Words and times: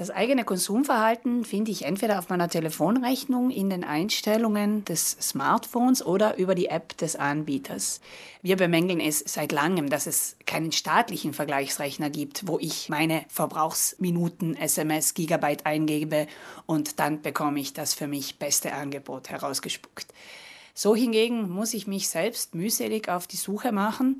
Das 0.00 0.08
eigene 0.08 0.44
Konsumverhalten 0.44 1.44
finde 1.44 1.70
ich 1.70 1.84
entweder 1.84 2.18
auf 2.18 2.30
meiner 2.30 2.48
Telefonrechnung 2.48 3.50
in 3.50 3.68
den 3.68 3.84
Einstellungen 3.84 4.82
des 4.86 5.10
Smartphones 5.20 6.02
oder 6.02 6.38
über 6.38 6.54
die 6.54 6.68
App 6.68 6.96
des 6.96 7.16
Anbieters. 7.16 8.00
Wir 8.40 8.56
bemängeln 8.56 8.98
es 8.98 9.18
seit 9.18 9.52
langem, 9.52 9.90
dass 9.90 10.06
es 10.06 10.38
keinen 10.46 10.72
staatlichen 10.72 11.34
Vergleichsrechner 11.34 12.08
gibt, 12.08 12.48
wo 12.48 12.58
ich 12.58 12.88
meine 12.88 13.26
Verbrauchsminuten, 13.28 14.56
SMS, 14.56 15.12
Gigabyte 15.12 15.66
eingebe 15.66 16.28
und 16.64 16.98
dann 16.98 17.20
bekomme 17.20 17.60
ich 17.60 17.74
das 17.74 17.92
für 17.92 18.06
mich 18.06 18.38
beste 18.38 18.72
Angebot 18.72 19.28
herausgespuckt. 19.28 20.06
So 20.72 20.96
hingegen 20.96 21.50
muss 21.50 21.74
ich 21.74 21.86
mich 21.86 22.08
selbst 22.08 22.54
mühselig 22.54 23.10
auf 23.10 23.26
die 23.26 23.36
Suche 23.36 23.70
machen 23.70 24.16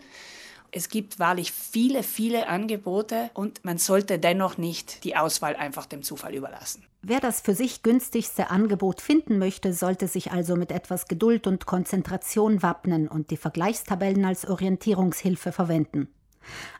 es 0.73 0.89
gibt 0.89 1.19
wahrlich 1.19 1.53
viele, 1.53 2.03
viele 2.03 2.49
Angebote 2.49 3.31
und 3.35 3.65
man 3.65 3.79
sollte 3.79 4.19
dennoch 4.19 4.59
nicht 4.59 5.05
die 5.05 5.17
Auswahl 5.17 5.57
einfach 5.57 5.87
dem 5.87 6.03
Zufall 6.03 6.35
überlassen. 6.35 6.85
Wer 7.03 7.21
das 7.21 7.41
für 7.41 7.55
sich 7.55 7.83
günstigste 7.83 8.51
Angebot 8.51 9.01
finden 9.01 9.39
möchte, 9.39 9.73
sollte 9.73 10.07
sich 10.07 10.33
also 10.33 10.57
mit 10.57 10.71
etwas 10.71 11.09
Geduld 11.09 11.47
und 11.47 11.67
Konzentration 11.67 12.63
wappnen 12.63 13.09
und 13.09 13.31
die 13.31 13.39
Vergleichstabellen 13.39 14.25
als 14.25 14.47
Orientierungshilfe 14.47 15.53
verwenden. 15.53 16.09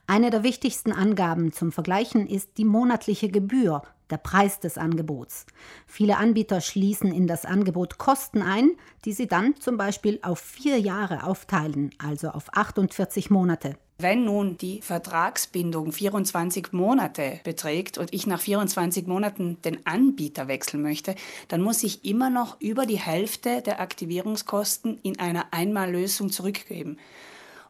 Eine 0.07 0.31
der 0.31 0.43
wichtigsten 0.43 0.93
Angaben 0.93 1.53
zum 1.53 1.73
Vergleichen 1.73 2.27
ist 2.27 2.59
die 2.59 2.65
monatliche 2.65 3.29
Gebühr, 3.29 3.83
der 4.11 4.19
Preis 4.19 4.61
des 4.61 4.79
Angebots. 4.79 5.47
Viele 5.87 6.17
Anbieter 6.17 6.61
schließen 6.61 7.13
in 7.13 7.27
das 7.27 7.45
Angebot 7.45 7.99
Kosten 7.99 8.43
ein, 8.43 8.73
die 9.05 9.13
sie 9.13 9.27
dann 9.27 9.57
zum 9.57 9.77
Beispiel 9.77 10.19
auf 10.23 10.39
vier 10.39 10.79
Jahre 10.79 11.25
aufteilen, 11.25 11.91
also 11.99 12.29
auf 12.29 12.55
48 12.55 13.31
Monate. 13.31 13.77
Wenn 14.01 14.25
nun 14.25 14.57
die 14.57 14.81
Vertragsbindung 14.81 15.93
24 15.93 16.73
Monate 16.73 17.39
beträgt 17.45 17.99
und 17.99 18.15
ich 18.15 18.27
nach 18.27 18.41
24 18.41 19.07
Monaten 19.07 19.61
den 19.63 19.85
Anbieter 19.85 20.49
wechseln 20.49 20.83
möchte, 20.83 21.15
dann 21.49 21.61
muss 21.61 21.83
ich 21.83 22.03
immer 22.07 22.31
noch 22.31 22.59
über 22.61 22.87
die 22.87 22.99
Hälfte 22.99 23.61
der 23.61 23.79
Aktivierungskosten 23.79 24.99
in 25.03 25.19
einer 25.19 25.49
Einmallösung 25.51 26.31
zurückgeben. 26.31 26.97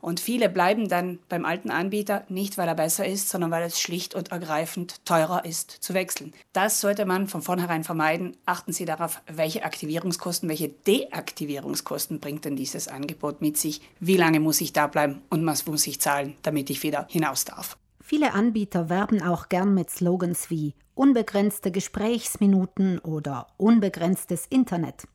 Und 0.00 0.20
viele 0.20 0.48
bleiben 0.48 0.88
dann 0.88 1.18
beim 1.28 1.44
alten 1.44 1.70
Anbieter 1.70 2.24
nicht, 2.28 2.56
weil 2.58 2.68
er 2.68 2.74
besser 2.74 3.06
ist, 3.06 3.28
sondern 3.28 3.50
weil 3.50 3.62
es 3.64 3.80
schlicht 3.80 4.14
und 4.14 4.32
ergreifend 4.32 5.04
teurer 5.04 5.44
ist 5.44 5.70
zu 5.70 5.94
wechseln. 5.94 6.32
Das 6.52 6.80
sollte 6.80 7.04
man 7.04 7.26
von 7.26 7.42
vornherein 7.42 7.84
vermeiden. 7.84 8.36
Achten 8.46 8.72
Sie 8.72 8.84
darauf, 8.84 9.20
welche 9.26 9.64
Aktivierungskosten, 9.64 10.48
welche 10.48 10.68
Deaktivierungskosten 10.68 12.20
bringt 12.20 12.44
denn 12.44 12.56
dieses 12.56 12.88
Angebot 12.88 13.40
mit 13.42 13.56
sich? 13.56 13.82
Wie 14.00 14.16
lange 14.16 14.40
muss 14.40 14.60
ich 14.60 14.72
da 14.72 14.86
bleiben 14.86 15.22
und 15.28 15.44
was 15.46 15.66
muss 15.66 15.86
ich 15.86 16.00
zahlen, 16.00 16.36
damit 16.42 16.70
ich 16.70 16.82
wieder 16.82 17.06
hinaus 17.10 17.44
darf? 17.44 17.76
Viele 18.00 18.32
Anbieter 18.32 18.88
werben 18.88 19.22
auch 19.22 19.48
gern 19.48 19.74
mit 19.74 19.90
Slogans 19.90 20.50
wie 20.50 20.74
unbegrenzte 20.94 21.70
Gesprächsminuten 21.70 22.98
oder 22.98 23.46
unbegrenztes 23.56 24.46
Internet. 24.46 25.06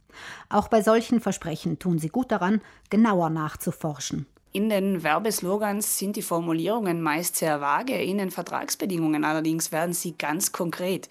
Auch 0.49 0.67
bei 0.67 0.81
solchen 0.81 1.19
Versprechen 1.19 1.77
tun 1.77 1.99
sie 1.99 2.09
gut 2.09 2.31
daran, 2.31 2.61
genauer 2.89 3.29
nachzuforschen. 3.29 4.27
In 4.55 4.69
den 4.69 5.03
Werbeslogans 5.03 5.97
sind 5.97 6.15
die 6.15 6.21
Formulierungen 6.21 7.01
meist 7.01 7.35
sehr 7.35 7.59
vage, 7.59 8.01
in 8.01 8.19
den 8.19 8.31
Vertragsbedingungen 8.31 9.25
allerdings 9.25 9.73
werden 9.73 9.93
sie 9.93 10.13
ganz 10.17 10.53
konkret. 10.53 11.09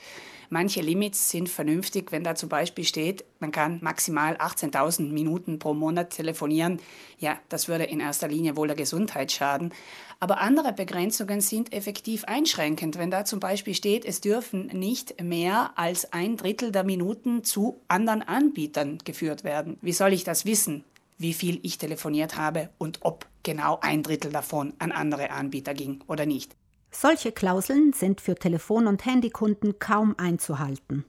Manche 0.49 0.81
Limits 0.81 1.29
sind 1.29 1.51
vernünftig, 1.51 2.11
wenn 2.11 2.25
da 2.25 2.37
zum 2.37 2.49
Beispiel 2.49 2.85
steht, 2.85 3.23
man 3.41 3.53
kann 3.53 3.81
maximal 3.83 4.37
18.000 4.37 5.13
Minuten 5.13 5.59
pro 5.59 5.75
Monat 5.75 6.09
telefonieren. 6.09 6.81
Ja, 7.19 7.39
das 7.51 7.69
würde 7.69 7.85
in 7.85 8.01
erster 8.01 8.29
Linie 8.29 8.57
wohl 8.57 8.69
der 8.69 8.77
Gesundheit 8.77 9.31
schaden. 9.31 9.75
Aber 10.21 10.41
andere 10.41 10.73
Begrenzungen 10.73 11.43
sind 11.43 11.75
effektiv 11.75 12.25
einschränkend. 12.25 12.97
Wenn 12.97 13.11
da 13.11 13.27
zum 13.27 13.41
Beispiel 13.41 13.75
steht, 13.75 14.07
es 14.07 14.23
dürfen 14.23 14.69
nicht 14.69 15.23
mehr 15.23 15.73
als 15.77 16.15
ein 16.15 16.39
Drittel 16.39 16.73
der 16.73 16.85
Minuten 16.85 17.45
zu 17.45 17.79
anderen 17.89 18.23
Anbietern 18.23 18.97
geführt 19.05 19.45
werden. 19.45 19.77
Wie 19.83 19.93
soll 19.93 20.15
ich 20.15 20.25
das 20.25 20.47
wissen? 20.47 20.83
Wie 21.19 21.35
viel 21.35 21.61
ich 21.63 21.79
telefoniert 21.79 22.37
habe 22.37 22.71
und 22.79 22.99
ob 23.03 23.27
genau 23.43 23.79
ein 23.81 24.03
Drittel 24.03 24.33
davon 24.33 24.75
an 24.79 24.93
andere 24.93 25.31
Anbieter 25.31 25.75
ging 25.75 26.03
oder 26.07 26.27
nicht. 26.27 26.57
Solche 26.91 27.33
Klauseln 27.33 27.93
sind 27.93 28.21
für 28.21 28.35
Telefon- 28.35 28.87
und 28.87 29.05
Handykunden 29.05 29.79
kaum 29.79 30.15
einzuhalten. 30.17 31.05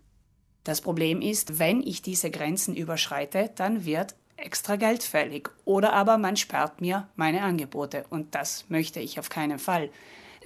Das 0.64 0.82
Problem 0.82 1.22
ist, 1.22 1.60
wenn 1.60 1.82
ich 1.82 2.02
diese 2.02 2.32
Grenzen 2.32 2.76
überschreite, 2.76 3.52
dann 3.56 3.86
wird 3.86 4.16
extra 4.36 4.76
Geld 4.76 5.04
fällig 5.04 5.50
oder 5.64 5.94
aber 5.94 6.18
man 6.18 6.38
sperrt 6.38 6.82
mir 6.82 7.08
meine 7.16 7.44
Angebote 7.44 8.06
und 8.10 8.36
das 8.36 8.66
möchte 8.70 9.00
ich 9.00 9.20
auf 9.20 9.30
keinen 9.30 9.60
Fall. 9.60 9.90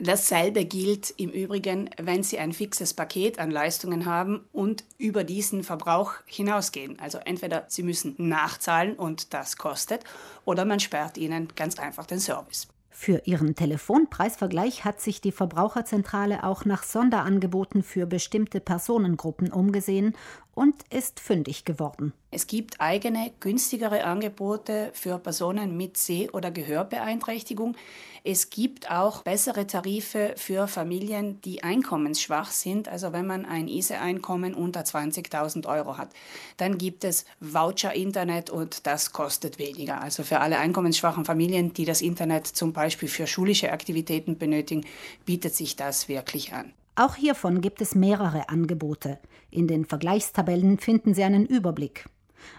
Dasselbe 0.01 0.63
gilt 0.63 1.13
im 1.17 1.29
Übrigen, 1.29 1.89
wenn 1.97 2.23
Sie 2.23 2.39
ein 2.39 2.53
fixes 2.53 2.93
Paket 2.93 3.37
an 3.37 3.51
Leistungen 3.51 4.05
haben 4.05 4.45
und 4.53 4.85
über 4.97 5.25
diesen 5.25 5.63
Verbrauch 5.63 6.13
hinausgehen. 6.25 6.97
Also 6.99 7.17
entweder 7.17 7.65
Sie 7.67 7.83
müssen 7.83 8.15
nachzahlen 8.17 8.95
und 8.95 9.33
das 9.33 9.57
kostet, 9.57 10.05
oder 10.45 10.63
man 10.63 10.79
sperrt 10.79 11.17
Ihnen 11.17 11.49
ganz 11.53 11.77
einfach 11.79 12.05
den 12.05 12.19
Service. 12.19 12.69
Für 13.01 13.21
ihren 13.23 13.55
Telefonpreisvergleich 13.55 14.83
hat 14.83 14.99
sich 14.99 15.21
die 15.21 15.31
Verbraucherzentrale 15.31 16.43
auch 16.43 16.65
nach 16.65 16.83
Sonderangeboten 16.83 17.81
für 17.81 18.05
bestimmte 18.05 18.59
Personengruppen 18.59 19.53
umgesehen 19.53 20.17
und 20.59 20.75
ist 20.89 21.21
fündig 21.21 21.63
geworden. 21.63 22.11
Es 22.31 22.45
gibt 22.45 22.81
eigene, 22.81 23.31
günstigere 23.39 24.03
Angebote 24.03 24.89
für 24.93 25.17
Personen 25.17 25.77
mit 25.77 25.95
Seh- 25.95 26.29
oder 26.31 26.51
Gehörbeeinträchtigung. 26.51 27.77
Es 28.25 28.49
gibt 28.49 28.91
auch 28.91 29.23
bessere 29.23 29.67
Tarife 29.67 30.33
für 30.35 30.67
Familien, 30.67 31.39
die 31.43 31.63
einkommensschwach 31.63 32.51
sind. 32.51 32.89
Also 32.89 33.13
wenn 33.13 33.25
man 33.25 33.45
ein 33.45 33.69
ISE-Einkommen 33.69 34.53
unter 34.53 34.81
20.000 34.81 35.65
Euro 35.65 35.97
hat, 35.97 36.09
dann 36.57 36.77
gibt 36.77 37.05
es 37.05 37.23
Voucher-Internet 37.39 38.49
und 38.49 38.85
das 38.85 39.13
kostet 39.13 39.59
weniger. 39.59 40.01
Also 40.01 40.23
für 40.23 40.41
alle 40.41 40.59
einkommensschwachen 40.59 41.23
Familien, 41.23 41.71
die 41.71 41.85
das 41.85 42.01
Internet 42.01 42.47
zum 42.47 42.73
Beispiel 42.73 43.07
für 43.07 43.27
schulische 43.27 43.71
Aktivitäten 43.71 44.37
benötigen, 44.37 44.85
bietet 45.25 45.55
sich 45.55 45.77
das 45.77 46.09
wirklich 46.09 46.51
an. 46.51 46.73
Auch 46.99 47.15
hiervon 47.15 47.61
gibt 47.61 47.79
es 47.79 47.95
mehrere 47.95 48.49
Angebote. 48.49 49.19
In 49.51 49.69
den 49.69 49.85
Vergleichstabellen 49.85 50.79
finden 50.79 51.13
Sie 51.13 51.23
einen 51.23 51.45
Überblick. 51.45 52.09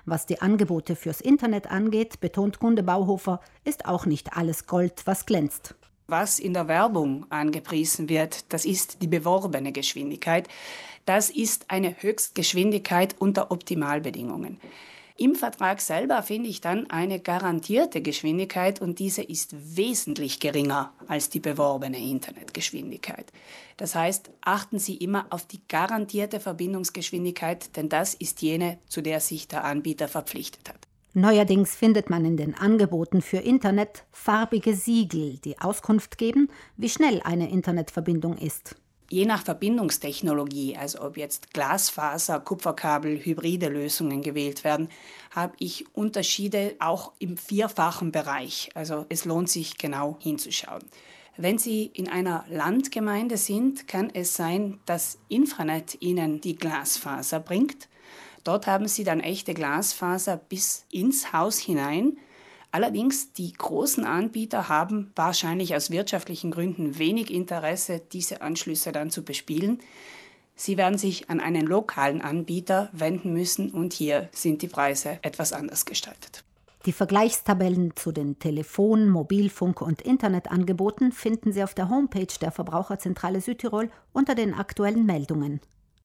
Was 0.07 0.25
die 0.25 0.41
Angebote 0.41 0.97
fürs 0.97 1.21
Internet 1.21 1.71
angeht, 1.71 2.21
betont 2.21 2.59
Kunde 2.59 2.83
Bauhofer, 2.83 3.43
ist 3.65 3.85
auch 3.85 4.07
nicht 4.07 4.39
alles 4.39 4.67
Gold, 4.67 5.03
was 5.05 5.27
glänzt. 5.27 5.75
Was 6.07 6.39
in 6.39 6.55
der 6.55 6.69
Werbung 6.69 7.27
angepriesen 7.29 8.09
wird, 8.09 8.51
das 8.51 8.65
ist 8.65 9.03
die 9.03 9.09
beworbene 9.09 9.73
Geschwindigkeit. 9.73 10.49
Das 11.05 11.29
ist 11.29 11.71
eine 11.71 11.95
Höchstgeschwindigkeit 12.01 13.17
unter 13.19 13.51
Optimalbedingungen. 13.51 14.59
Im 15.23 15.35
Vertrag 15.35 15.83
selber 15.83 16.23
finde 16.23 16.49
ich 16.49 16.63
dann 16.63 16.89
eine 16.89 17.21
garantierte 17.21 18.01
Geschwindigkeit 18.01 18.81
und 18.81 18.99
diese 18.99 19.23
ist 19.23 19.55
wesentlich 19.77 20.41
geringer 20.41 20.95
als 21.09 21.29
die 21.29 21.41
beworbene 21.41 21.99
Internetgeschwindigkeit. 21.99 23.31
Das 23.77 23.95
heißt, 23.95 24.31
achten 24.41 24.79
Sie 24.79 24.97
immer 24.97 25.27
auf 25.29 25.45
die 25.45 25.61
garantierte 25.69 26.41
Verbindungsgeschwindigkeit, 26.41 27.77
denn 27.77 27.91
das 27.91 28.15
ist 28.15 28.41
jene, 28.41 28.79
zu 28.89 29.03
der 29.03 29.21
sich 29.21 29.47
der 29.47 29.65
Anbieter 29.65 30.09
verpflichtet 30.09 30.71
hat. 30.71 30.89
Neuerdings 31.13 31.75
findet 31.75 32.09
man 32.09 32.25
in 32.25 32.39
den 32.39 32.55
Angeboten 32.55 33.21
für 33.21 33.41
Internet 33.41 34.05
farbige 34.13 34.75
Siegel, 34.75 35.37
die 35.45 35.59
Auskunft 35.59 36.17
geben, 36.17 36.49
wie 36.79 36.89
schnell 36.89 37.21
eine 37.25 37.51
Internetverbindung 37.51 38.39
ist 38.39 38.80
je 39.11 39.27
nach 39.27 39.45
Verbindungstechnologie, 39.45 40.77
also 40.77 41.03
ob 41.03 41.17
jetzt 41.17 41.53
Glasfaser, 41.53 42.41
Kupferkabel, 42.41 43.19
hybride 43.19 43.69
Lösungen 43.69 44.23
gewählt 44.23 44.65
werden, 44.65 44.89
habe 45.33 45.53
ich 45.59 45.85
Unterschiede 45.95 46.77
auch 46.79 47.13
im 47.19 47.37
vierfachen 47.37 48.13
Bereich. 48.13 48.71
Also 48.75 49.07
es 49.09 49.25
lohnt 49.25 49.51
sich 49.51 49.77
genau 49.77 50.17
hinzuschauen. 50.21 50.83
Wenn 51.37 51.59
Sie 51.59 51.87
in 51.87 52.09
einer 52.09 52.45
Landgemeinde 52.49 53.37
sind, 53.37 53.89
kann 53.89 54.11
es 54.13 54.37
sein, 54.37 54.79
dass 54.87 55.19
Infranet 55.29 56.01
Ihnen 56.01 56.41
die 56.41 56.57
Glasfaser 56.57 57.41
bringt. 57.41 57.89
Dort 58.45 58.67
haben 58.67 58.89
Sie 58.89 59.05
dann 59.05 59.21
echte 59.21 59.55
Glasfaser 59.55 60.37
bis 60.37 60.87
ins 60.91 61.33
Haus 61.33 61.59
hinein. 61.59 62.17
Allerdings, 62.73 63.33
die 63.33 63.53
großen 63.53 64.05
Anbieter 64.05 64.69
haben 64.69 65.11
wahrscheinlich 65.17 65.75
aus 65.75 65.91
wirtschaftlichen 65.91 66.51
Gründen 66.51 66.99
wenig 66.99 67.33
Interesse, 67.33 68.01
diese 68.13 68.43
Anschlüsse 68.43 68.93
dann 68.93 69.11
zu 69.11 69.25
bespielen. 69.25 69.81
Sie 70.55 70.77
werden 70.77 70.99
sich 70.99 71.31
an 71.31 71.41
einen 71.41 71.67
lokalen 71.67 72.23
Anbieter 72.23 72.91
wenden 72.93 73.33
müssen 73.33 73.71
und 73.71 73.93
hier 73.93 74.29
sind 74.33 74.63
die 74.63 74.69
Preise 74.69 75.19
etwas 75.23 75.53
anders 75.53 75.85
gestaltet. 75.85 76.45
Die 76.87 76.93
Vergleichstabellen 76.93 77.95
zu 77.97 78.13
den 78.13 78.39
Telefon-, 78.39 79.09
Mobilfunk- 79.09 79.83
und 79.83 80.01
Internetangeboten 80.01 81.13
finden 81.13 81.53
Sie 81.53 81.63
auf 81.63 81.75
der 81.75 81.91
Homepage 81.91 82.33
der 82.41 82.53
Verbraucherzentrale 82.53 83.41
Südtirol 83.41 83.91
unter 84.13 84.35
den 84.35 84.55
aktuellen 84.55 85.05
Meldungen. 85.05 85.61